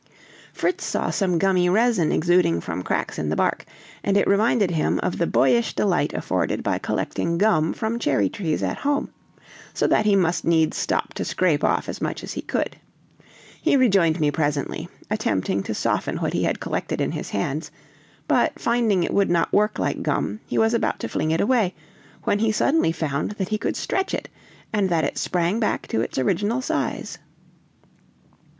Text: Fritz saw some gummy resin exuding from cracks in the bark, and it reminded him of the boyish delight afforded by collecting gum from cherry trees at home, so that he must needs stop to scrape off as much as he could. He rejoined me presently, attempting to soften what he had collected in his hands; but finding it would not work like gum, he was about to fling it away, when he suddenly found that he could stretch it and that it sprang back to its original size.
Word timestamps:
Fritz 0.51 0.83
saw 0.83 1.11
some 1.11 1.37
gummy 1.37 1.69
resin 1.69 2.11
exuding 2.11 2.59
from 2.59 2.81
cracks 2.81 3.19
in 3.19 3.29
the 3.29 3.35
bark, 3.35 3.65
and 4.03 4.17
it 4.17 4.25
reminded 4.27 4.71
him 4.71 4.97
of 5.03 5.19
the 5.19 5.27
boyish 5.27 5.75
delight 5.75 6.11
afforded 6.13 6.63
by 6.63 6.79
collecting 6.79 7.37
gum 7.37 7.71
from 7.71 7.99
cherry 7.99 8.27
trees 8.27 8.63
at 8.63 8.79
home, 8.79 9.11
so 9.75 9.85
that 9.85 10.07
he 10.07 10.15
must 10.15 10.43
needs 10.43 10.75
stop 10.75 11.13
to 11.13 11.23
scrape 11.23 11.63
off 11.63 11.87
as 11.87 12.01
much 12.01 12.23
as 12.23 12.33
he 12.33 12.41
could. 12.41 12.77
He 13.61 13.77
rejoined 13.77 14.19
me 14.19 14.31
presently, 14.31 14.89
attempting 15.11 15.61
to 15.61 15.75
soften 15.75 16.17
what 16.17 16.33
he 16.33 16.41
had 16.45 16.59
collected 16.59 16.99
in 16.99 17.11
his 17.11 17.29
hands; 17.29 17.69
but 18.27 18.57
finding 18.57 19.03
it 19.03 19.13
would 19.13 19.29
not 19.29 19.53
work 19.53 19.77
like 19.77 20.01
gum, 20.01 20.39
he 20.47 20.57
was 20.57 20.73
about 20.73 20.97
to 21.01 21.09
fling 21.09 21.29
it 21.29 21.41
away, 21.41 21.75
when 22.23 22.39
he 22.39 22.51
suddenly 22.51 22.91
found 22.91 23.33
that 23.33 23.49
he 23.49 23.59
could 23.59 23.75
stretch 23.75 24.15
it 24.15 24.29
and 24.73 24.89
that 24.89 25.03
it 25.03 25.19
sprang 25.19 25.59
back 25.59 25.85
to 25.87 26.01
its 26.01 26.17
original 26.17 26.59
size. 26.59 27.19